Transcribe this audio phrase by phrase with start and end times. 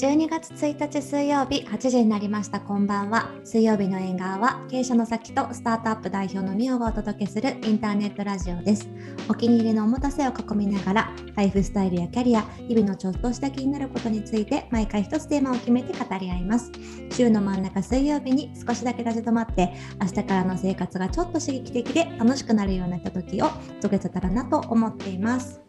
[0.00, 2.58] 12月1日水曜日8時になりました。
[2.58, 3.34] こんばんは。
[3.44, 8.88] 水曜日の縁側は経営者の先とスタートアップ代表のミオがお届けするインターネットラジオです。
[9.28, 16.72] お気に入りのおもたせを囲みながらライフスタイルやキャリア日々のちょっとした気になることについて毎回一つテーマを決めて語り合います。
[17.10, 23.50] 週の真ん中水曜日に少しだけ立ち止まって明日からの生活がちょっと刺激的で楽しくなるようなひとときを
[23.82, 25.60] 届けたらなと思っています。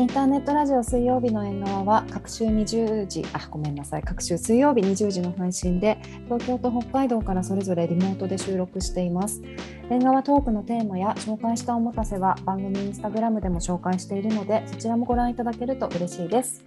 [0.00, 4.02] インターネットラジオ水曜日の縁側は各週20時あごめんなさい。
[4.02, 9.42] 各週水曜日20時の配信で東京と北海道からそれぞれリモートで収録しています。
[9.90, 16.64] 縁側トークのテーマや紹介したおもたせは番組インスタグラムでも紹介しているのでそちらもご覧いただけると嬉しいです。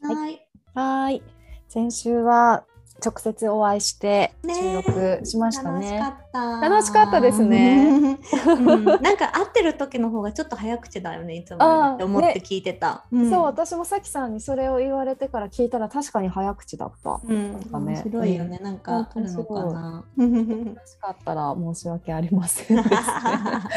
[0.00, 0.48] はい。
[0.72, 1.22] はい。
[1.66, 2.64] 先週は
[3.04, 5.78] 直接お会いして収録しましたね。
[5.80, 6.60] 楽しかった。
[6.60, 13.04] 楽しかったですね うん、なんか会ってる時の方がちょっと早口だよねいつもって思って聞いてた。
[13.14, 17.20] んそう、私もさきさんにそれを言われてから聞いたら確かに早口だった。
[17.22, 20.04] うん、かね面白いよね、なんかあるのかな。
[20.18, 22.78] 楽しかったら申し訳ありません。
[22.82, 23.68] は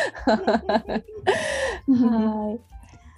[2.57, 2.59] い。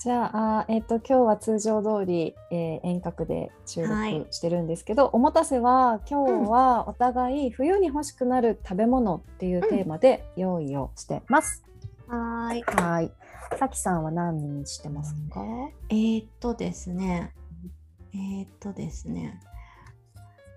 [0.04, 11.64] じゃあ、あえっ、と今日は通常通り、えー遠隔で収はい録してるんですけど、おもたせは今日はお互い冬に欲しくなる食べ物っていうテーマで用意をしてます。
[12.08, 12.64] はーい。
[12.64, 13.12] はい。
[13.58, 15.42] さきさんは何にしてますか？
[15.90, 17.34] えー、っとですね。
[18.14, 19.40] えー、っとですね。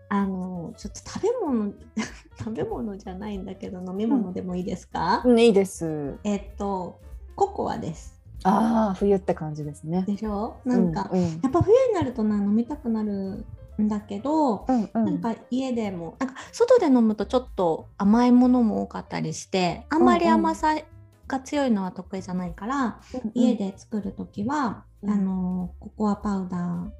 [0.08, 1.72] あのちょっと食べ物
[2.38, 5.22] 食べ物じゃないんだけど飲み物でもいいですか？
[5.24, 6.18] うん、いいです。
[6.24, 6.98] えーっと
[7.36, 8.15] ココアです。
[8.44, 10.04] ああ、冬って感じですね。
[10.06, 10.56] でしょ？
[10.64, 13.44] なんか、うん、うんやっぱ冬になるとな飲みたくなる
[13.80, 15.04] んだけど、うんうん。
[15.04, 20.76] なんか家でもなんか外で飲むとちょっと甘いものも多かったりしてあんまり甘さ
[21.26, 23.00] が強いのは得意じゃないから、
[23.34, 25.10] 家で作る時は、うん。
[25.10, 26.90] あのココアパウダー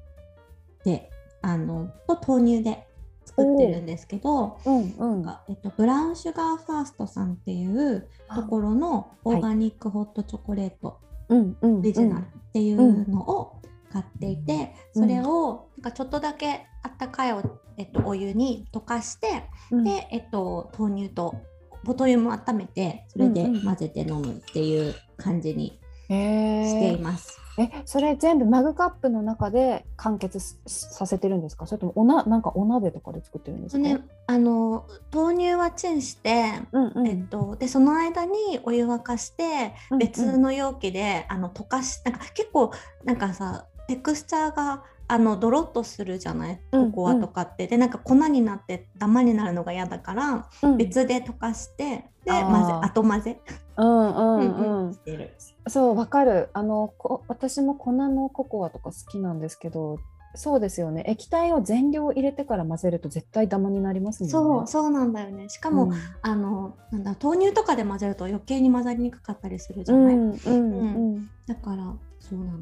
[0.83, 1.09] で
[1.41, 2.87] あのと豆乳で
[3.25, 5.21] 作ってるんですけど、うんうん。
[5.23, 13.61] なんかえっと、ブラウンシュガーファーストさんっていうところのオーガニックホットチョコレート、うんうんオリジナルっていうのを
[13.91, 15.03] 買っていて、うん。
[15.03, 17.41] それをなんかちょっとだけあったかいお,、
[17.77, 19.83] えっと、お湯に溶かして、うん。
[19.83, 21.35] で、えっと、豆乳と
[21.83, 25.79] ボトルも温めてそれで混ぜて飲むっていう感じに
[26.09, 27.46] へしていーます。
[27.59, 31.65] えそれ全部マグカップの中で完結すさせてるんですか？
[31.65, 37.07] それともおななんかお鍋とかで作ってるんですか、ね、あの豆乳はチンして、うんうん。
[37.07, 39.99] えっと、でその間にお湯沸かしてうんうん。
[39.99, 42.71] 別の容器で、あの溶かしなんか結構
[43.03, 46.61] なんかさテクスチャーがあのドロッとするじゃない？
[46.73, 50.77] うんココアとかって、でなんか粉になってダマになるのが嫌だから、うん。
[50.77, 53.41] 別で溶かしてで混ぜ後混ぜ、
[53.77, 54.93] うんうんううんん。
[54.93, 55.33] してる。
[55.69, 56.49] そうわかる。
[56.53, 59.97] あのこ私も粉のココアとか好きなんですけど
[60.35, 61.03] そうですよね。
[61.07, 64.31] 液体を全量入れてから混ぜると絶対ダマになりますもんね。
[64.31, 65.49] そうそうなんだよね。
[65.49, 65.93] しかも、うん。
[66.21, 71.29] あのなんだ豆乳とかで混ぜると余計に混ざりにくかったりするじゃない、うんうんうん。
[71.47, 72.59] だからそうなの。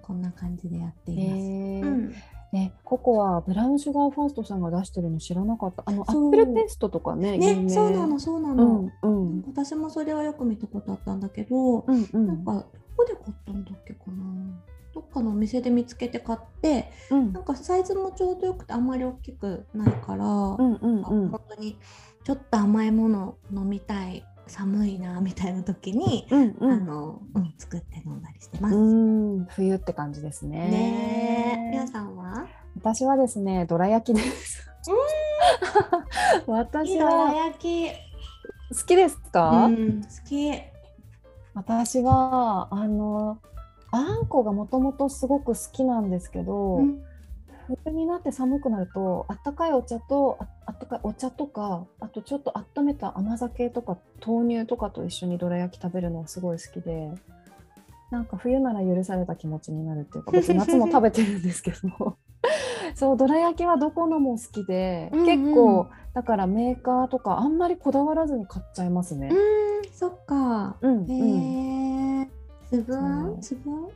[0.00, 1.26] こんな感じでやっています。
[1.26, 1.82] へー。
[1.82, 2.14] うん
[2.52, 5.82] ね、ココアブラウンシュガーファーストさんが出してるの知らなかった。
[5.86, 7.70] あのアップルペーストとかね有ね、名。
[7.70, 9.44] そうなのそうなうの、んうん。
[9.46, 12.60] 私もそれはよく見たことあったんだけど、うんうなんんかど
[12.96, 14.14] こで買ったんだっけかな。
[14.94, 17.32] どっかのお店で見つけて買ってうん。
[17.32, 20.28] なんかサイズもちょうどよくてあんまり大きくないから、う
[20.60, 21.78] んうんうん本当に
[22.24, 28.76] ちょっと甘いもの飲みたい寒いなみたいな時に、うんうあんのうん、作って飲んだりしてます。
[28.76, 28.78] う
[29.40, 30.58] ん冬って感じですね。
[30.68, 32.46] ねえ、皆さんは？
[32.76, 34.68] 私はですね、どら焼きです。
[36.46, 37.94] 私いいどらは焼き、好
[38.86, 39.66] きですか？
[39.66, 40.52] うん、好き。
[41.54, 43.38] 私はあの
[43.90, 47.02] あんこがもともとすごく好きなんですけど、うん
[47.84, 50.50] 冬になって寒くなるとあったかいお茶とああっ
[50.82, 57.10] たかいお茶とかあとちょっと温めた甘酒とか豆乳とかと一緒にどら焼き食べるのがすごい好きで
[58.10, 62.16] なんか冬なら許された気持ちになるっていうか 別に夏も食べてるんですけど
[62.94, 69.30] そうどら焼きはどこのも好きで、うんうん結構だからメーカーとかあんまりこだわらずに買っちゃいますね。
[69.30, 70.76] うん、そっか。
[70.82, 72.28] うんうんへえ。
[72.68, 73.32] 粒あそん？
[73.32, 73.88] う粒あん？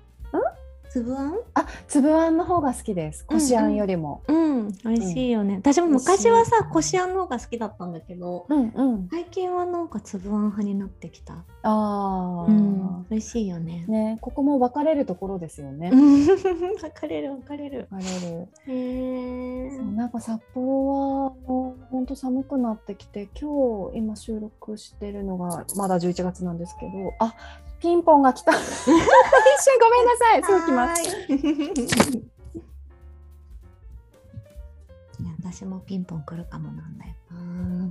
[0.97, 1.35] 粒あん？
[1.55, 4.23] あ粒あんの方が好きですこしあんよりも。
[4.29, 5.57] うん、美味しいよね。
[5.57, 11.45] 私も昔はさ、こしあんの方が好きだったんだけど、うんうん、最近はなんか粒あん派になってきた。
[11.63, 13.85] あー、うん、美味しいよね。
[13.89, 15.91] ね、ここも分かれるところですよね。
[15.93, 16.25] うん
[16.81, 17.89] 分かれる分かれる。
[17.91, 18.49] 分かれる。
[18.67, 19.71] へえ。
[19.77, 27.35] そうなんか札幌はもう本当寒くなってきて、今日今収録してるのがまだ11月なんですけど、あ、
[27.81, 28.53] ピンポンが来た。
[28.53, 28.67] 一瞬
[29.81, 30.43] ごめんなさい。
[30.43, 31.05] すぐ来ます。
[31.05, 32.37] す。
[35.57, 37.91] 私もピンポン来るかもなんだよな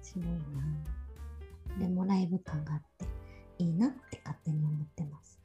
[0.00, 3.04] すごいなでもライブ感があって
[3.58, 5.38] いいなって勝手に思ってます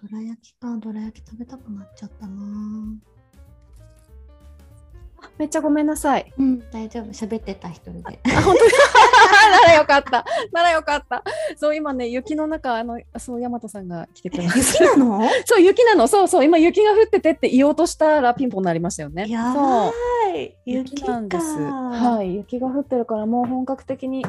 [0.00, 2.42] どら焼きかどら焼き食べたくなっちゃったな
[5.20, 6.32] あめっちゃごめんなさい。
[6.38, 8.70] うん大丈夫喋ってた一人であ本当に
[9.60, 10.24] ならよかった。
[10.52, 11.22] ならよかった。
[11.56, 14.82] そう今ね雪の中あのそう大和さんが来てくれます。
[14.82, 15.20] 雪なの？
[15.46, 16.06] そう雪なの。
[16.08, 19.26] そうそう今雪が降っててって言おうとしたらピンポンになりましたよね。
[19.28, 19.92] やばい
[20.34, 21.56] 雪雪なんです。
[21.56, 24.24] かはい雪が降ってるからもう本格的に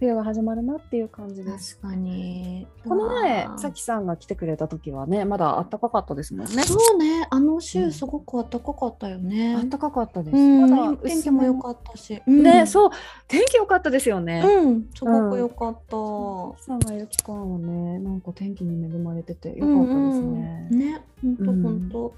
[0.00, 1.76] 冬が始まるなっていう感じです。
[1.78, 6.62] 確かにこの前さきさんが来てくれた時はねまだ暖かかったですもんね。
[6.62, 10.36] そうねあのうん週すごく暖かかったよね、暖かかったです。
[10.36, 12.90] うん、まだ天気も良かったし、ね、うそう
[13.26, 14.42] 天気良かったですよね。
[14.44, 16.62] うん、すごく良かった。
[16.62, 20.68] さんがいる期間はね、なんか天気に恵まれてて良うんかったですね。
[20.70, 22.14] うんね、本当うん本当。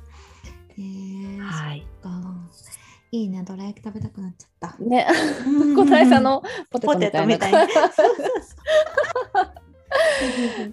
[0.79, 1.87] えー、はい。
[3.13, 4.77] いいね、どら焼き食べたくなっちゃった。
[4.79, 5.07] ね、
[5.45, 7.67] うん小平さんのポテトみたいな。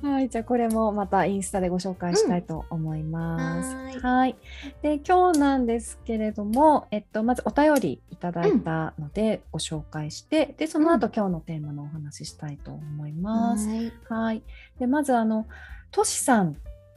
[0.03, 3.71] はい、じゃあこれもまたインスタでご紹介したいと思います。
[3.71, 4.35] うんはーいはい。
[4.81, 13.67] で今日なんですけれども、えっとまずお便りいただいたのでご紹介して、でその後、今日のテーマのお話ししたいと思います。
[13.67, 14.43] はいはい。
[14.79, 15.47] でまずあの
[15.91, 16.55] としさん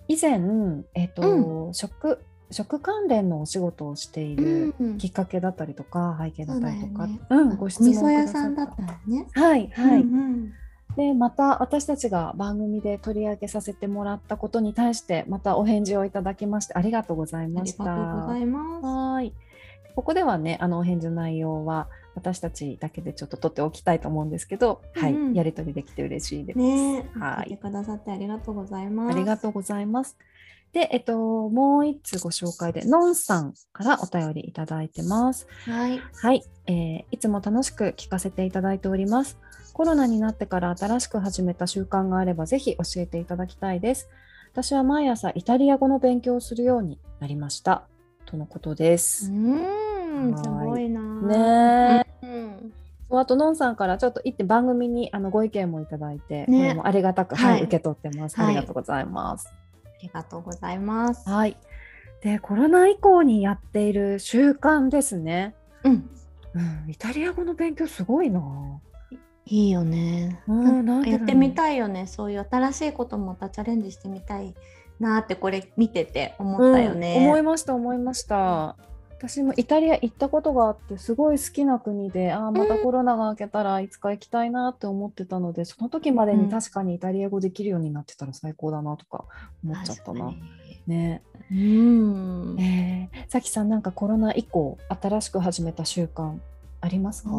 [0.08, 0.40] 以前
[0.94, 2.18] えっと、食
[2.50, 9.26] 食関連のお仕事をしているうんきっかけだったりとか背景だったりとか、そうんご質問くささんだったらね。
[9.32, 10.00] はいはい。
[10.02, 10.52] うんうん
[10.96, 17.84] でまた私たちが番組で取り上げさせてもらったことに対してまたお返事をいただきましてありがとうございあました。
[19.94, 26.58] ここではね、あのお返事の内容は私たちだけでちょっと取っておきたいと思うんですけど、はい、うんやり取りできて嬉しいです。
[26.58, 29.14] ね、はいくださってありがとうございます。
[29.14, 30.16] ありがとうございます。
[30.72, 31.16] で、えっと、
[31.48, 35.46] もう一つご紹介で、のんさんからお便りいただいてます。
[35.66, 36.00] はい。
[36.22, 39.36] はい、えーいつも楽しく聞かせていただいております。
[39.72, 44.08] コロナになってから新しく始めた習慣があればぜひ教えていただきたいです。
[44.52, 47.84] 私は毎朝イタリア語の勉強をするようになりました。
[48.26, 49.30] とのことでうす。
[49.30, 51.00] ーん、はいすごいな。
[51.22, 52.26] ねえ。
[52.26, 53.18] うん。
[53.18, 58.36] あと、のんさんからちょっと一点番組にあのご意見もいただいて、こねれもありがたく、はいはい受け取ってます。
[58.36, 59.48] はいありがとうございます。
[59.48, 59.52] あ
[60.02, 61.28] りがとうございます。
[61.28, 61.56] はい。
[62.22, 65.54] で、コロナ以降にやっている習慣ですね。
[65.84, 66.10] うん。
[66.52, 68.42] うん、イタリア語の勉強すごいな。
[69.46, 70.42] いいよね。
[70.46, 72.06] うんなんやってみたいよね。
[72.06, 74.54] そういう新しいこともまたチャレンジしてみたい
[75.00, 77.16] なってこれ見てて思ったよね。
[77.18, 78.76] うん思いました思いました。
[79.20, 89.26] 私もイタリア行ったことがあってすごい好きな国であーまたコロナが明けたらいつか行きたいなって思ってたので、その時までうんに確かにイタリア語できるようになってたら最高だなとか
[89.62, 90.32] 思っちゃったな。
[90.86, 91.76] ねに。
[91.76, 92.60] うん。
[92.60, 96.38] えー、さきさんなんかコロナ以降新しく始めた習慣
[96.80, 97.30] ありますか、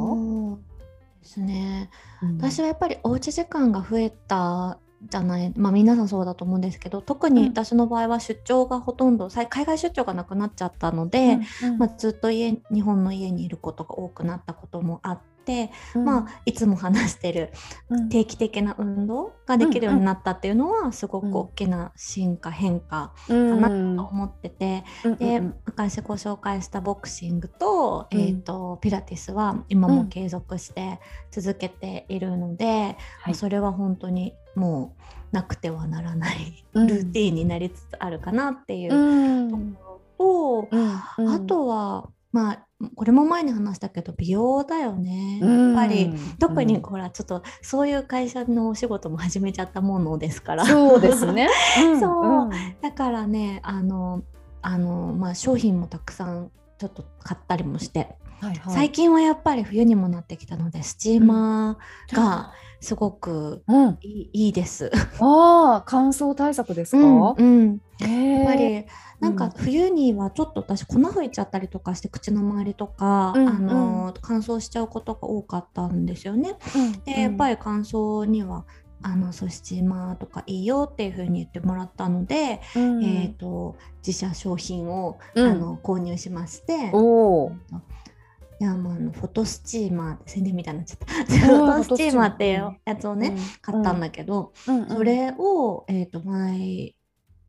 [1.22, 1.90] ですね。
[2.22, 2.38] うん。
[2.38, 4.78] 私はやっぱりおうち時間が増えた
[5.10, 5.52] じゃない。
[5.56, 7.48] まあ皆さんそうだと思うんですけど特にうん。
[7.50, 16.06] 私の場合は出張がほとんどさい海外出張がなくなっちゃったので、うんまあ、ずっと家日本の家にいることが多くなったこともあって、うん。
[16.06, 17.52] まあ、いつも話してる
[17.90, 18.10] うん。
[18.10, 21.32] 定期的な運動ができるようになったっていうのはすごうん。
[21.32, 25.56] く大きな進化変化うんかなと思ってて、うんでうん。
[25.66, 28.20] 昔ご紹介したボクシングと,、うん。
[28.20, 31.00] えー、とピラティスは今も継続して
[31.32, 33.36] 続けているので、はい。
[33.36, 34.96] それは本当にも
[35.32, 36.88] うなくてはならないうん。
[36.88, 39.50] ルーティンになりつつあるかなっていううん。
[39.50, 40.78] ところと、
[41.18, 41.30] うん。
[41.30, 45.40] あとはまあこれも前に話したけど美容だよね。
[45.42, 45.68] うん。
[45.76, 46.82] やっぱり特にうん。
[46.82, 50.66] ほらちょっとそういう会社のお仕事も始めちゃったものですから。
[50.66, 51.48] そうですね。
[51.96, 52.00] ん。
[52.00, 52.50] そうん。
[52.82, 54.24] だからねあの
[54.62, 58.74] あの、まあ、商品もたくさんちょっと買ったりもして、はいはい。
[58.74, 64.92] 最近はやっぱり冬にもなってきたのでスチーマーがすごくうん、いい,、いいです。
[65.20, 67.82] ああ乾燥対策ですか、うんうん。
[68.02, 68.86] へやっぱえり
[69.20, 76.56] なんか冬にはちょっと私粉吹いちゃったりとかして口の周りとか、うんあの乾燥しちゃうことが多かったんですよね。
[77.06, 78.66] でやっぱりり乾燥には
[79.04, 85.52] あのそうスチーマーとかいいよっていう風に言ってもらったので、えー、と自社商品を、うん。
[85.52, 86.92] あの購入しまして。
[86.94, 87.52] おお
[88.62, 91.06] いやもうあのフォトスチーマー宣伝みたいになっちゃった。
[91.34, 94.82] ー フォトスチーマーっていうやつをね、買ったんだけど、うん。
[94.84, 94.88] うん。
[94.88, 96.96] それを、えー、と毎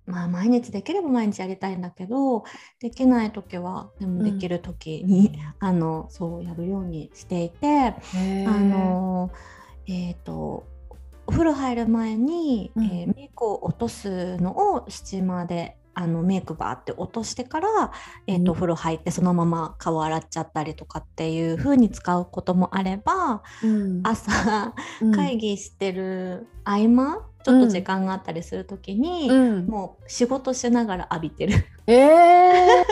[0.06, 2.44] まあ毎日できれば毎日やりたいんだけど
[2.80, 7.94] できない時はでもできる時に、 あのそうやるようにしていて、
[8.46, 9.30] あの
[9.86, 10.64] えっ、と
[11.26, 12.84] お風呂入る前に、うん。
[12.84, 17.92] えーメイクを落とすのをスチーマーであのメイクバーって落としてから、
[18.26, 18.48] えー、とうん。
[18.50, 24.00] お風呂入ってそのまま顔洗っちゃったりとかっていう風に使うこともあればうん。
[24.04, 25.12] 朝うん。
[25.12, 29.66] 会議してる合間ちょっと時間があったりする時に、うん。
[29.66, 31.66] もう仕事しながら浴びてる。
[31.86, 32.84] えー。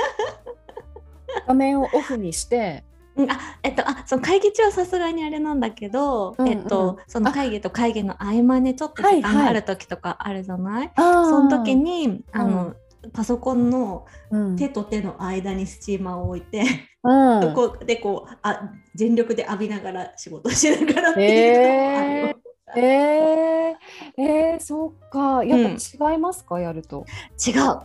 [1.46, 2.84] 画面をオフにして。
[3.16, 6.52] うんあえっと、あその会議中はさすがにあれなんだけど、うんうん。
[6.52, 12.76] えっと、その会議と会議の合間にちょっと時間がある時とかあるじゃない、そその時、にあの、うん
[13.12, 14.56] パソコンのうん。
[14.56, 16.62] 手と手の間にスチーマーを置いて、
[17.02, 17.54] うん。
[17.54, 22.40] こうでこうあ全力で浴びながら仕事しながらっていうのもあるよ。
[22.76, 25.44] えー、えー、そうか。
[25.44, 27.04] やっぱ違いますか、やると。
[27.44, 27.80] 違う。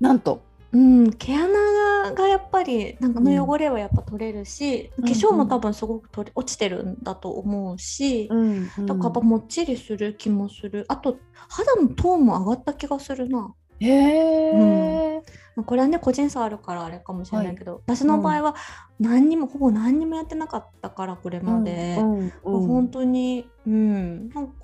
[0.00, 0.42] なんと。
[0.72, 3.34] うん、毛穴がやっぱりなんかうん。
[3.34, 10.84] の汚れはやっぱ取れるし、ん化粧も多分すごく取れ落ちてるんだと思うし、ん、だからやっぱもっちりする気もする。
[10.88, 15.22] あと肌のトーンも上がった気がするなへえ、
[15.56, 18.54] まあこれはね個人差あるからあれかもしれないけど、私の場合は
[18.98, 22.66] 何にも、ほぼ何にもやってなかったからこれまで、うんうんうん。
[22.66, 24.54] 本当にうんなんか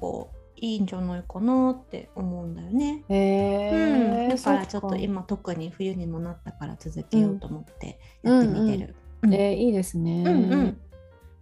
[0.57, 3.05] いいんじゃないかなって思うんだよね。
[3.09, 8.95] へうん、え、だからちょっと今特に冬にもなったから続けようと思ってやってみてる。
[9.23, 10.25] うんえー、いいですね。
[10.27, 10.81] うんうん。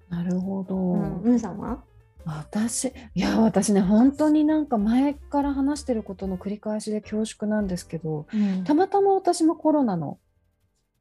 [0.09, 0.76] なるほど。
[0.76, 1.83] うん、さんは？
[2.26, 8.64] 私いや私ね本当になんか前から話してることの繰り返しで恐縮なんですけどうん。
[8.64, 10.19] たまたま私もコロナの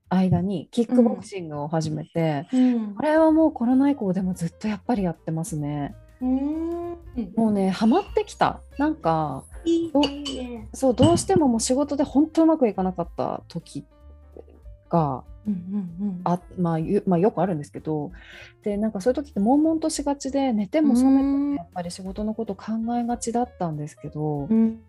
[0.10, 2.96] 間にキックボクシングを始めて、うん。
[2.96, 5.96] これはもうコロナ以降でもずっとやっぱりやってますね。
[6.22, 6.98] うん。
[7.36, 8.62] もうねハマってきた。
[8.78, 9.44] なんか。
[10.74, 13.86] そうどうしてももう仕事で本当うまくいかなかった時
[14.90, 15.24] が
[16.24, 18.12] あ、まあ、ゆまあよくあるんですけど
[18.64, 21.50] でなんかそういう時って悶々としがちで寝ても覚めてうん。
[21.52, 22.66] もやっぱり仕事のこと考
[22.98, 24.80] えがちだったんですけど、うん。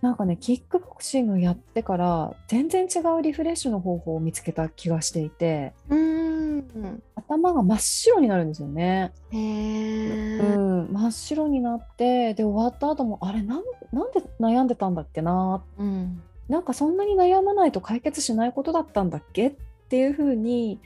[0.00, 7.02] なんかねキックボクシングやってから全然違うリフレッシュの方法を見つけた気がしていてうん。
[7.16, 9.12] 頭が真っ白になるんですよね。
[9.32, 13.62] うん、真っ白になってで終わった後もあれなん
[13.92, 16.22] なんで悩んでたんだっけなうん。
[16.48, 19.56] なんかそんなに悩まないと解決しないことだったんだっけ
[19.88, 20.80] っていう風に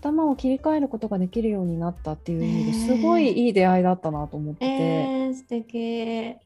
[0.00, 6.30] 頭を切り替えることができるようになったっていう意味ですごいいい出会いだったなと思ってて、えー、素敵。
[6.30, 6.36] い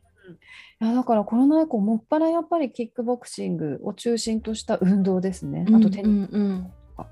[0.81, 5.65] やだからコロナ以降もっぱらやっぱりキックボクシングを中心とした運動ですね。
[5.69, 7.07] あとテニスうんうんうんか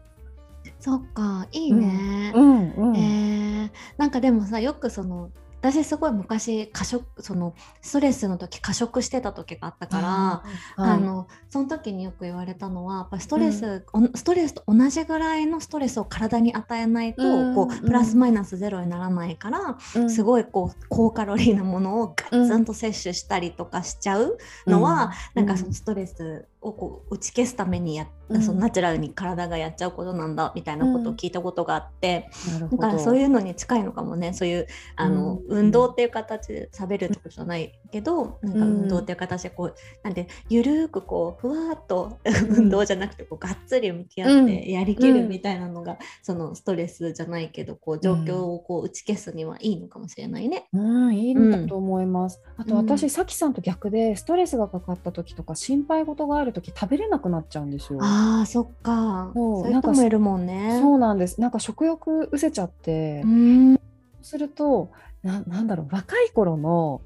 [0.79, 2.33] そっかいいね。
[2.35, 5.31] うんうんえーなんかでもさよくその
[5.63, 10.43] 私すごい昔過食そのストレスの時過食してた時があったから。
[10.77, 19.79] あのその時によく言われたのはやっぱストレス、おストレスと同じぐらいのストレスを体に与えないと、うんこうプラスマイナスゼロにならないから、
[20.09, 28.43] すいごいこう高カロリーなものをガツンと摂取したりとかしちゃうのは、なんかそのストレスをこう打ち消すためにや、うん。
[28.43, 32.83] そのナチュラルに体がやっちゃうことなんだみたいなことを聞いたことがあって、なるほど。
[32.83, 34.33] だからそういうのに近いのかもね。
[34.33, 34.67] そういう
[34.97, 35.59] あの、うん。
[35.59, 50.69] 運動っていう形で食べるってことじゃないけど、なんか運動っていう形でこうなんでゆるーくこうふわーっと運動じゃなくてこうがっつり向き合ってやりきるみたいなのが、そのストレスじゃないけどこう状況をこう打ち消すにはいいのかもしれないね。
[50.73, 52.41] うん、いいのだと思います。
[52.57, 52.87] あとうん。
[52.87, 57.99] 私、さきさんと逆でストレスがかかった時とか心配事がある時食べれなくなっちゃうんですよ。
[58.03, 60.79] あーそっかそういう人もいるもんね。
[60.81, 61.41] そうなんです。
[61.41, 64.91] なんか食欲失せちゃって、うんそうすると
[65.23, 67.01] ななんだろう若い頃の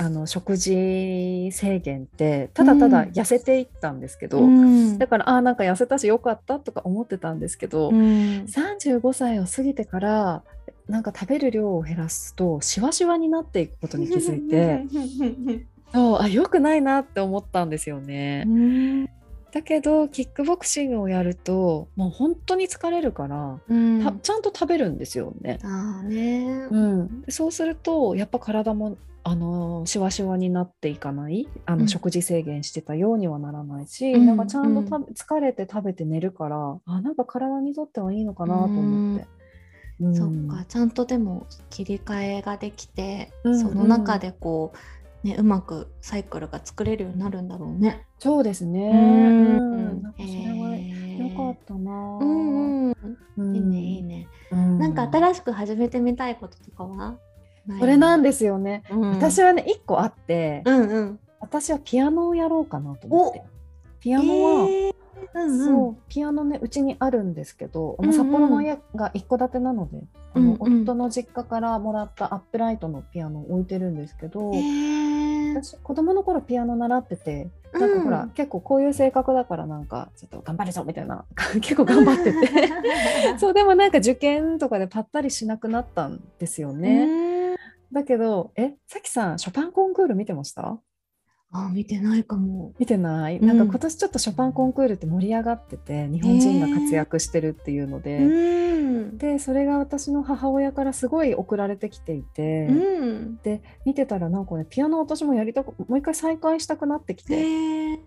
[0.00, 7.96] あの食事制限ってただただ痩せていったんですけど、うんだからあーなんか痩せたしよかったとか思ってたんですけど、うん
[8.46, 10.42] 35歳を過ぎてから
[10.88, 14.84] なんか食べる量を減らすとシワシワになっていくことに気づいて
[15.92, 18.44] そうあ良くないなって思ったんですよね。
[18.46, 19.04] うん。
[19.50, 24.02] だけどキックボクシングをやるともう本当に疲れるから、うん。
[24.02, 25.58] たちゃんと食べるんですよね。
[25.62, 26.68] あーね。
[26.70, 31.88] うん、でそうするとやっぱ体もあのシワシワになっていかないあの、うん。
[31.88, 34.26] 食事制限してたようにはならないし、うん。
[34.26, 39.26] なんかちゃんとた疲れて食べて寝るからあなんか体にとってはいいのかなと思って。
[40.00, 40.14] うん。
[40.14, 43.58] そっかちゃんとでも切り替えができて、うん。
[43.58, 44.78] その中でこう、
[45.24, 48.06] ね、うまくサイクルが作れるようになるんだろうね。
[48.20, 48.90] そうですね。
[48.90, 49.56] うん。
[49.56, 49.60] う
[49.94, 50.02] ん。
[50.02, 51.90] なんかそれは良かったな。
[52.20, 52.96] うんうん、
[53.36, 53.56] うん。
[53.56, 54.28] いいねいいね。
[54.52, 54.78] うん。
[54.78, 57.18] なんか新しく始めてみたいこととかは？
[57.80, 58.84] それなんで、ですよね。
[58.90, 61.18] うん、私はね一個あって、うんうん。
[61.40, 63.42] 私はピアノをやろうかなと思って。
[64.00, 64.94] ピアノは、えー。
[65.34, 68.12] うんうん、そうピアノねうちにあるんですけど、うんうん。
[68.12, 70.00] 札幌の家が一戸建てなので、
[70.34, 70.82] あのうんうん。
[70.82, 75.07] 夫の実家からもらったアップライトのピアノを置いてるんですけど、えー
[75.62, 81.24] 私子供の頃ピアノ習っててなんかほら、うん結構こういう性格だからなんかちょっと頑張るぞみたいな
[81.60, 82.38] 結構頑張ってて
[83.38, 87.06] そうでもなんか受験とかでぱったりしなくなったんですよね。
[87.52, 87.56] ね。
[87.92, 90.78] だけどえさきさんショパンコンクール見てました？
[91.50, 92.74] あ、見てないかも。
[92.78, 98.22] 見てない、うんなんか今年ちょっとショパンコンクールって盛り上がってて日本人が活躍してるっていうので、う
[99.12, 99.18] ん。
[99.18, 103.36] でそれが私の母親からすごい送られてきていて、うん。
[103.42, 107.98] で見てたらなんかねピアノ私もやりたくもう一回再開したくなってきて、へえ。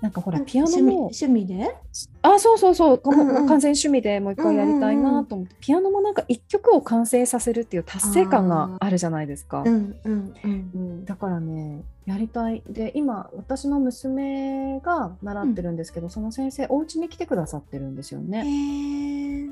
[0.00, 1.74] なんかほらピアノも趣味で？
[2.20, 9.62] あそうそうそう、うんうん完全趣味でもう一回やりたいなと思って、ピアノもなんか一曲を完成させるっていう達成感があるじゃないですか。
[9.64, 10.70] うんうんうん。
[10.74, 19.50] うん、だからねやりたいで今私の娘が習ってるんですけど、その先生お家に来てくださってるんですよね。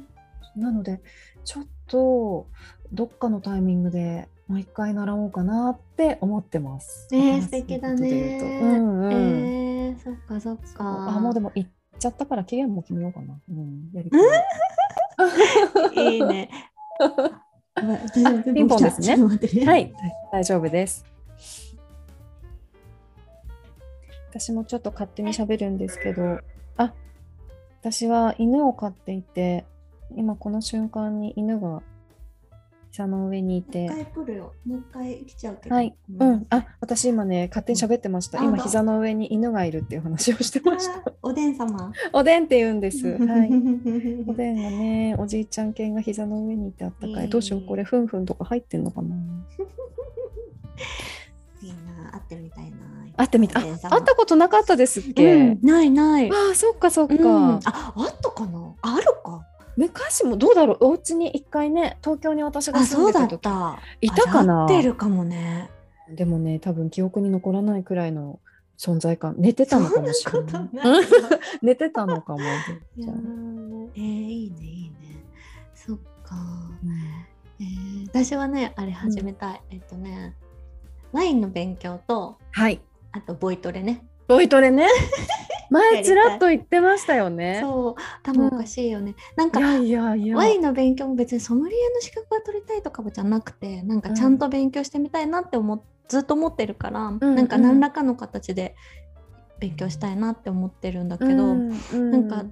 [0.54, 1.00] なので
[1.44, 2.46] ちょっと
[2.92, 7.08] どっかのタイミングでもう一回習おうかなって思ってます。
[7.10, 8.38] ねえ新しい素敵だね。
[8.42, 9.61] うんうんええ、
[10.02, 11.08] そっかそっか。
[11.16, 13.38] あもうでも行っちゃったから期限も決めようかな。
[13.48, 14.18] うん、やりた
[15.94, 16.12] い。
[16.14, 16.50] いいね。
[18.54, 19.16] ピンポンですね
[19.64, 19.92] はい、
[20.30, 21.06] 大丈夫です。
[24.30, 26.38] 私もちょっと勝手に喋るんですけど、
[26.76, 26.92] あ、
[27.80, 29.64] 私は犬を飼っていて、
[30.14, 31.82] 今この瞬間に犬が
[32.92, 34.52] 膝の上にいもう一て、回来るよ。
[34.66, 35.74] もう一回来ちゃうけど。
[35.74, 38.44] はい、うん、あ、私今ね、勝手に喋ってました。
[38.44, 40.98] 今膝の上に犬がいるっていう話をしてました。
[40.98, 41.90] あおでん様。
[42.12, 43.16] おでんって言うんです。
[43.16, 43.50] はい。
[44.28, 44.36] おい。
[44.36, 47.30] でんがね、おじいちゃん犬が膝の上にいてあったかい。
[47.30, 49.16] どうしよう、これ、ふんふんとか入ってんのかな。
[51.62, 52.76] いいな、会ってみたいな。
[53.16, 53.60] 会ってみた。
[53.60, 56.30] 会ったことなかったですっけ、うんないない。
[56.30, 57.14] ああ、そっかそっか。
[57.14, 58.74] うんあ、あったかな？
[58.82, 59.46] あるか？
[59.76, 63.48] 昔もどうだろう、お家に一回ね、東京に私があ、住んでた時。
[64.00, 65.70] いたかなってるかもね。
[66.10, 68.38] でもね、多分記憶に残らないくらいの
[68.78, 69.34] 存在感。
[69.38, 71.06] 寝てたのかもしれない。
[71.62, 72.40] 寝てたのかも。
[72.40, 72.42] い
[73.94, 75.24] えー、いいねいいね。
[75.74, 76.34] そっか。
[77.60, 80.34] えー、私はねあれ始めたい、えっとね
[81.12, 82.80] ワインの勉強とはい。
[83.12, 84.04] あとボイトレね。
[84.36, 84.84] ボイトレね。
[84.84, 84.88] や
[85.70, 87.58] 前ちらっと言ってましたよね。
[87.62, 88.02] そう。
[88.22, 89.14] 多分おかしいよね。
[89.36, 90.36] なんかいやいやいや。
[90.36, 98.76] ワインの勉強も別にソムリエの資格が取りたいとかじゃなくてなんかちゃんと勉強してみたいなって思っずっと思ってるから、んなんか何らかの形で
[99.60, 102.10] 勉強したいなって思ってるんだけど、うんうん。
[102.10, 102.44] なんか、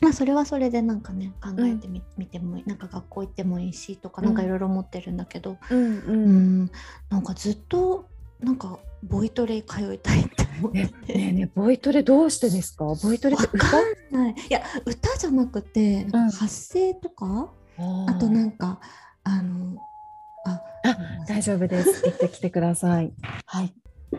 [0.00, 4.28] まあ、それはそれでなんかね考えてみ,、見てもいいなんか学校行ってもいいしとかうん。
[4.28, 6.70] なんかいろいろ思ってるんだけど、うんううんん。
[7.10, 8.06] なんかずっと
[8.40, 12.84] なんかボイトレ通いたいってねえねえボイトレどうしてですか？
[13.02, 13.84] ボイトレって歌わかん
[14.24, 17.50] ないいや歌じゃなくて、ん発声とか？
[17.78, 18.80] ああとなんか
[19.24, 19.76] あの
[20.46, 20.96] ああ
[21.28, 22.04] 大丈夫です。
[22.06, 23.12] 行ってきてください。
[23.46, 23.72] はい。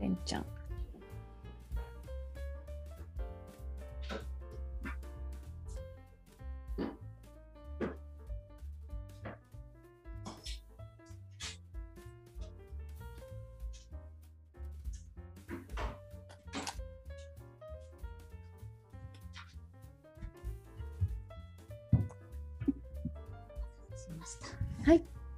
[0.00, 0.46] てんちゃん。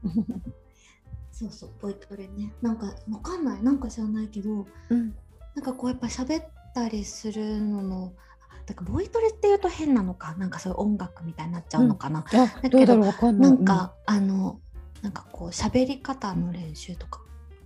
[1.33, 2.53] そうそうボイトレね。
[2.63, 3.63] なんかわかんない。
[3.63, 5.15] なんか知らないけどうん。
[5.55, 8.13] なんかこうやっぱ喋ったりするのの
[8.67, 10.35] だからボイトレっていうと変なのか。
[10.39, 12.25] なんかそういう音楽みたいになっちゃうのかな、
[12.83, 13.51] うだろうわかんな。
[13.51, 13.65] ないん。
[13.65, 14.61] か、あの
[15.03, 17.21] なんかこう喋り方の練習とか。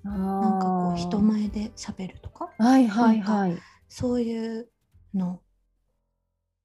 [0.04, 2.50] うん、なんかこう人前で喋るとか。
[2.58, 3.58] はいはいはい。
[3.88, 4.68] そういう
[5.14, 5.40] の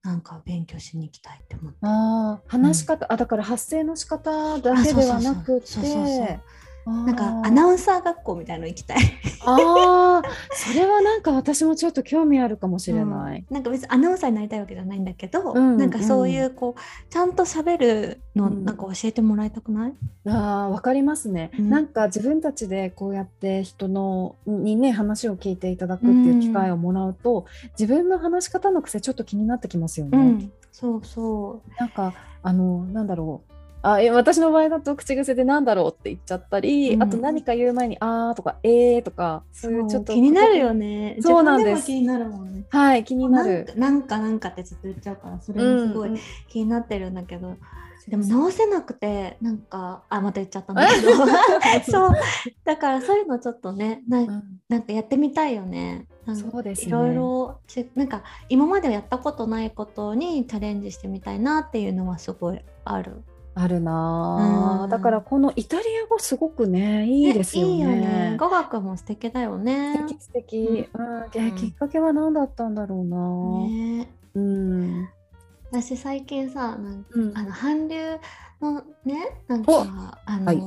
[0.05, 1.79] なんか勉強しに行きたいって思って。
[1.81, 6.39] ああ、話し方、あ、だから発声の仕方だけではなくて
[6.85, 8.97] ななんかアナウンサー学校みたいの行きたい。
[9.45, 13.39] ああ、それはなんか私もちょっと興味あるかもしれない。
[13.39, 19.93] うんなんか別にアナウンサーになりたいわけじゃないんだけど、うんなんかそういうこうちゃんと喋るのうんなんか教えてもらいたくない？
[20.27, 27.45] ああ、わかりますね、うんなんか自分たちでこうやって人のにね話を聞いていただくっていう機会をもらうと、
[27.79, 30.17] 自分の話し方の癖ちょっと気になってきますよね。
[30.17, 31.71] うん、そうそう。
[31.79, 33.54] なんかあのなんだろう。
[33.87, 41.17] あえ私の場合だと口癖でなんだろうって言っちゃったり、うんあと何か言う前にあーとかえーとかそういうちょっと気になるよね。
[41.21, 42.65] そうなんです気になるもんね。
[42.69, 43.71] はい気になる。
[43.75, 46.17] なんかなんかってずっと言っちゃうからそれもすごいうん
[46.47, 47.57] 気になってるんだけど、
[48.07, 51.11] でも直せなくてなんかあまた言っちゃったんだけど
[51.91, 52.11] そう
[52.63, 56.07] だからそういうのちょっとねなうんなんかやってみたいよね。
[56.33, 63.23] そうですねいろいろちなんか今までやったことないことにチャレンジしてみたいなっていうのはすごいある。
[63.57, 64.89] あるなあ、うん。
[64.89, 67.73] だからこのイタリア語すごくねいいですよね。
[67.73, 68.35] いいよね。
[68.37, 69.95] 語学も素敵だよね。
[69.95, 71.29] 素敵素敵、うん。
[71.31, 73.17] できっかけは何だったんだろうな、
[73.69, 74.11] ね。
[74.33, 75.09] うん。
[75.71, 77.37] 私最近さなんかうん。
[77.37, 78.17] あの韓流
[78.61, 80.57] のねなんかあの、はい。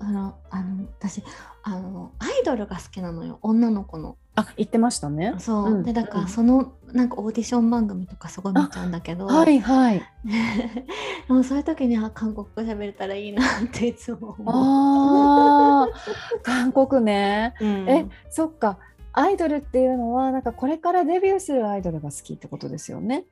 [0.00, 1.24] あのあの私
[1.64, 3.40] あのアイドルが好きなのよ。
[3.42, 4.16] 女の子の。
[4.38, 5.34] あ言ってましたね。
[5.38, 10.02] そう、うんでだからうんそのなんかオーディション番組とかすごい見ちゃうんだけど、はいはい。
[11.28, 14.54] でもそういう時には韓国語喋れたらいいなっていつも思う。
[14.54, 15.88] ああ
[16.42, 17.54] 韓国ね。
[17.60, 18.78] うんえそっか
[19.12, 23.24] アイドルっていうのはなんかこれからデビューするアイドルが好きってことですよね。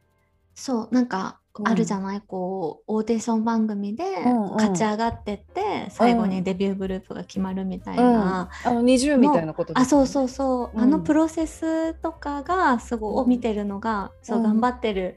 [0.57, 1.69] そうなんかうん。
[1.69, 4.55] あるじゃない、こうオーディション番組でうんうん。
[4.57, 9.81] 勝ち上がってって、最後にデビューグループが決まるみたいな、あの20みたいなことね。
[9.81, 10.83] あそうそうそう、うん。
[10.83, 15.17] あのプロセスとかがすごい、見てるのがそううん頑張ってる、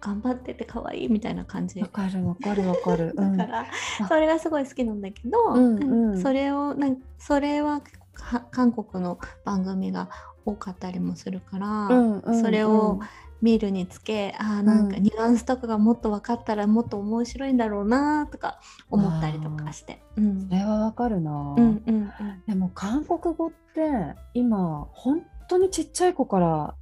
[0.00, 1.80] 頑張ってて可愛いみたいな感じ。
[1.80, 3.12] わかるわかるわかる。
[3.16, 3.60] だから、
[4.00, 7.80] うんそれがすごい好きなんだけど、うんうんそれをなんそれは
[8.12, 10.08] か韓国の番組が
[10.46, 12.40] 多かったりもするから、うんうん。
[12.40, 13.00] それを
[13.42, 20.00] 見るにつけあーなんかニュアンスとかがもっと分かったらもっと面白いんだろうなとか思ったりとかして。
[20.16, 22.12] うんそれはわかるな、うんうんうん
[22.46, 26.74] でも韓国語って今本当にちっちゃい子から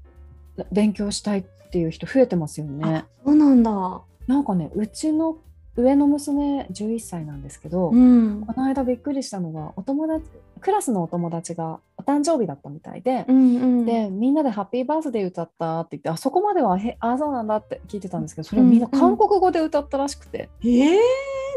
[0.70, 3.06] 勉強したいっていう人増えてますよねあ。
[3.24, 4.02] そうなんだ。
[4.26, 5.38] なんかねうちの
[5.76, 19.00] 上の娘11歳なんですけど、うんこの間びっくりしたのがお友達クラスのお友達がお誕生日だったみたいで、うんうん、でみんなで「ハッピーバースデー歌った」って言ってあそこまではへあそうなんだって聞いてたんですけどそれをみんなうんうん。
[19.00, 20.98] 韓国語で歌ったらしくて、えー、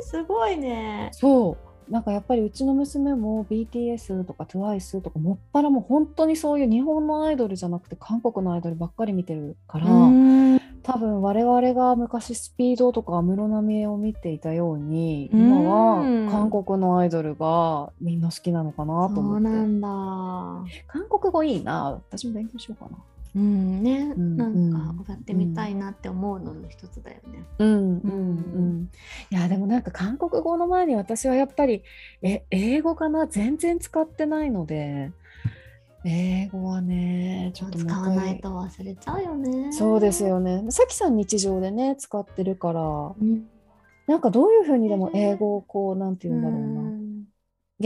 [0.02, 1.10] すごいね。
[1.12, 1.92] そう。
[1.92, 19.44] なんかやっぱりうちの娘も BTS とか TWICE とかもっぱらもう本当にそういう日本のアイドルじゃなくて韓国のアイドルばっかり見てるから、うん多分我々が昔スピードとか安室奈美恵を見ていたように今はうん韓国のアイドルがみんな好きなのかなと思って。
[19.44, 19.88] なんだ。
[20.88, 22.00] 韓国語いいな。
[22.10, 22.98] 私も勉強しようかな。
[23.36, 27.44] うんね、うんなんか歌ってみたいなって思うのの一つだよね。
[27.60, 27.70] うん。
[27.70, 28.90] うんううんん。
[29.30, 31.84] いやでもなんか韓国語の前に私はやっぱり
[32.22, 33.28] え英語かな？
[33.28, 35.12] 全然使ってないので
[36.10, 39.74] 英語はねちょっと使わないと忘れちゃうよね。
[39.74, 40.24] そうです。
[40.24, 40.66] よね。
[40.70, 42.82] さきさん日常でね使ってるから。
[42.82, 43.48] うん、
[44.08, 46.62] なんかどういうふうにでも英語をこうなんて言うんだろう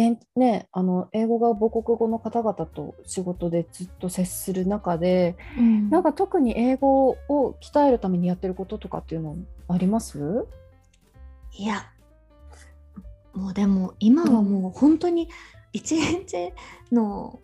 [0.04, 5.90] な、現ね、あの英語が母国語の方々と仕事でずっと接する中で、うん。
[5.90, 9.36] なんか特に英語を鍛えるためにやってることとかっていうの
[9.68, 10.46] あります？
[11.54, 11.88] いや
[13.34, 15.30] もうでも今はもう本当に
[15.74, 16.54] 一日
[16.92, 17.40] の、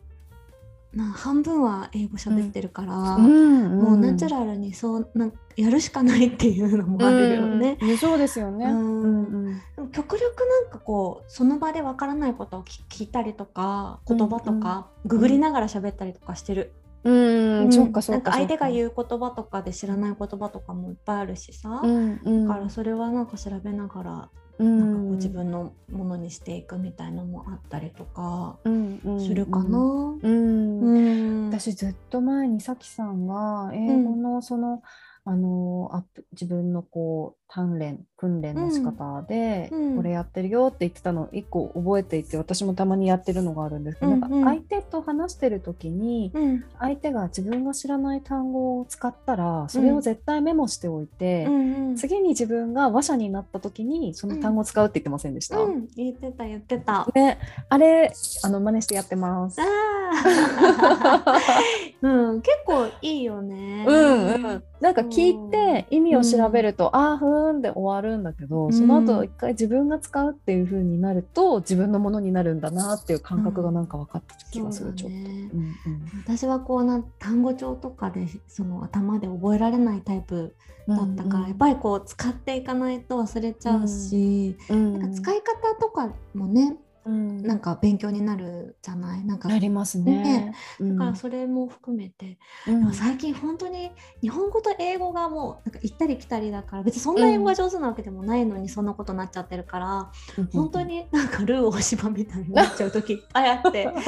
[0.98, 3.80] な半分は英語喋ってるから、ん。
[3.80, 7.78] もうナチュラルにそうなんやるしかないっていうのもあるよね。
[7.80, 7.98] うん。
[7.98, 8.66] そうですよね。
[8.66, 9.62] うん。
[9.92, 16.74] 極力なんかこうその場でわからないことを聞聞いたりとか言葉とか、ググりながら喋ったりとかしてる。
[17.04, 17.94] うん、うん。
[17.94, 18.32] かそなんか。
[18.34, 29.78] 相手が言う言葉とかで知らない言葉とかもいっぱいあるしさ、うんうん、だからそれはなんか調べながらうんなんかこう自分のものにしていくみたいなのもあったりとかうんうんするかな。
[29.80, 30.82] うん。
[30.82, 31.50] うん。
[31.50, 34.82] 私ずっと前にさきさんが英語のその、
[35.30, 39.98] あのアップ自分のこう鍛錬訓練の仕方で、うん。
[39.98, 44.30] これやってるよって言ってたの一個覚えていて私もたまにやってるのがあるんですけど、うんうん。
[44.30, 46.64] なんか相手と話してる時にうん。
[46.80, 51.96] 相手が自分が知らない単語を使ったらそれを絶対メモしておいて、うんうん。
[51.98, 55.88] 次に自分が話者になった時にその単語を使うって言ってませんでした、うん。
[55.98, 57.06] 言ってた言ってた。
[57.14, 58.14] ね、あれ
[58.44, 59.60] あの真似してやってます。
[59.62, 60.07] あー
[62.02, 63.86] うん、結構いいよね。
[63.88, 75.18] うんうん、なんか聞いて意味を調べると、ああふーんで終わるんだけど、その後一回自分が使うっていう風になると自分のものになるんだなっていう感覚がなんか分かった気がする、ちょっと。
[75.18, 75.52] そうだね。
[75.54, 75.76] うん
[76.24, 80.56] 私はこうな単語帳とかでその頭で覚えられないタイプ
[80.88, 85.00] うんだったから、やっぱりこう使っていかないと忘れちゃうし、うん。
[85.00, 89.24] なんか使い方とかもねうんなんか勉強になるじゃない？
[89.26, 90.24] なんかなりますね。
[90.24, 93.92] ねうんだからそれも含めて、うんでも最近本当に
[94.22, 100.12] 日本語と英語がもうなんか行ったり来たりだから別にそんな英語が上手なわけでもないのにそんなことになっちゃってるから、
[100.54, 103.86] 本当になんかルー大芝みたいになっちゃう時いっぱいあって。
[103.88, 104.02] なんか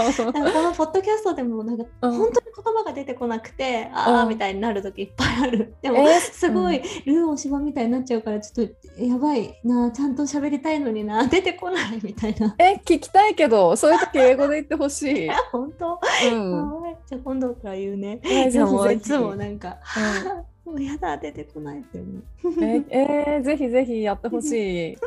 [0.52, 5.76] このポッドキャストでもなんかうん本当に言葉が出てこなくて、ああうんみたいになる時いっぱいある。
[5.82, 12.56] でも、えーすごい、ルー大芝みたいになっちゃうからちょっとやばいなちゃんと喋りたいのにな出てこないみたいな。
[12.60, 15.30] え聞きたいけどそういう時英語で言ってほしい。
[15.52, 16.00] 本当、
[16.32, 18.20] うんはいじゃあ今度から言うね。
[18.24, 19.78] えいやもういつもなんか、
[20.66, 22.64] う もうやだ出てこないって思う。
[22.64, 24.98] ええーぜひぜひやってほしい。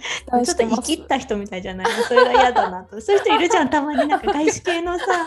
[0.44, 1.86] ちょっと生きった人みたいじゃない？
[2.06, 3.00] それが嫌だなと。
[3.00, 5.24] そういう人いるじゃん、たまになんか外資系のさ、 なんか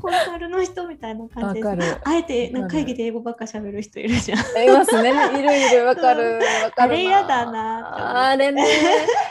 [0.00, 1.68] コンサルの人みたいな感じで。
[2.04, 4.38] あえてなんか会議で英語ばっか喋る人いるじゃん。
[4.38, 5.10] いますね。
[5.38, 6.40] いるいる、わかる。
[6.64, 6.94] わかるな。
[6.94, 8.64] あれ嫌だなあれね。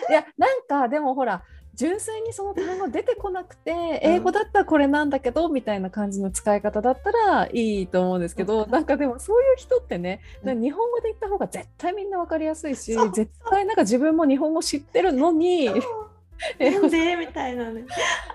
[0.09, 1.41] いや、なんかでもほら、
[1.81, 17.83] 純粋にその単語出てこなくて、英語だったらこれなんだけどみたいな感じの使い方だったらいいと思うんですけど、なんかでもそういう人ってね、なんか日本語で言った方が絶対みんなわかりやすいし絶対なんか自分も日本語知ってるのに、なんでみたいなね。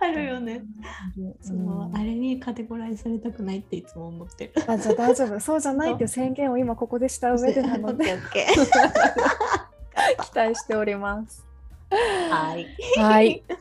[0.01, 0.63] あるよね。
[1.41, 4.53] そううんあれにカテゴライズされたくないっていつも思ってる。
[4.67, 8.19] あじゃあ大丈夫そうじゃないっていう宣言を今ここでした上でなので。
[10.21, 11.47] 期待しております。
[11.91, 12.67] はい。
[12.99, 13.43] はい。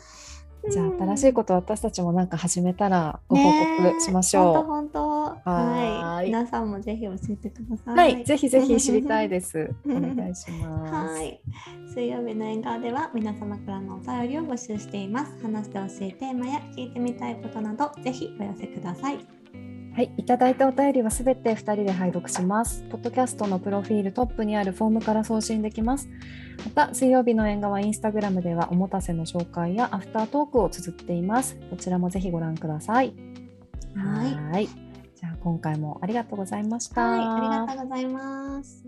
[0.68, 3.52] じゃあ新しいこと私たちもなんか始めたらご報
[3.84, 5.50] 告しましょ本当本当。
[5.50, 6.26] はいい。
[6.28, 7.96] 皆さんもぜひ教えてくださう。
[7.96, 7.98] い。
[7.98, 9.74] はい、ぜひぜひ知りたいです。
[9.86, 11.14] お願いします。
[11.14, 11.40] はい。
[11.88, 15.32] 水曜日の縁側では皆様からのお便りを募集しています。
[15.42, 19.45] 話してほしいテーマや聞いてみたいことなど、ぜひお寄せください。
[19.96, 22.84] はい、いただいたお便りはすべて2人で拝読します。
[22.90, 26.10] ポッドキャストのプロフィールトップにあるフォームから送信できます。
[26.66, 31.58] また、水曜日の縁側インスタグラムではおもたせの紹介やアフタートークを綴っています。
[31.70, 33.14] こちらもぜひご覧ください。
[33.96, 34.36] はい。
[34.52, 34.68] はい
[35.16, 37.02] じゃあ今回もありがとうございました。
[37.02, 37.20] はい。
[37.22, 38.84] ありがとうございます。